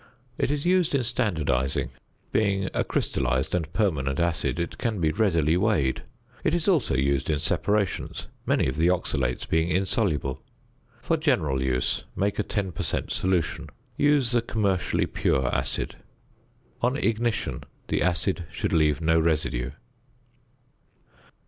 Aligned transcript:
It 0.39 0.49
is 0.49 0.65
used 0.65 0.95
in 0.95 1.01
standardising; 1.03 1.89
being 2.31 2.69
a 2.73 2.83
crystallised 2.83 3.53
and 3.53 3.71
permanent 3.71 4.19
acid, 4.19 4.59
it 4.59 4.79
can 4.79 4.99
be 4.99 5.11
readily 5.11 5.55
weighed. 5.57 6.01
It 6.43 6.55
is 6.55 6.67
also 6.67 6.95
used 6.95 7.29
in 7.29 7.37
separations, 7.37 8.25
many 8.43 8.65
of 8.65 8.77
the 8.77 8.87
oxalates 8.89 9.47
being 9.47 9.69
insoluble. 9.69 10.41
For 11.03 11.17
general 11.17 11.61
use 11.61 12.05
make 12.15 12.39
a 12.39 12.41
10 12.43 12.71
per 12.71 12.81
cent. 12.81 13.11
solution. 13.11 13.69
Use 13.95 14.31
the 14.31 14.41
commercially 14.41 15.05
pure 15.05 15.45
acid. 15.53 15.97
On 16.81 16.97
ignition 16.97 17.61
the 17.89 18.01
acid 18.01 18.45
should 18.51 18.73
leave 18.73 19.01
no 19.01 19.19
residue. 19.19 19.69